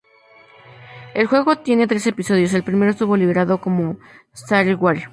[1.13, 3.97] El juego tiene tres episodios, el primero estuvo liberado como
[4.33, 5.09] shareware.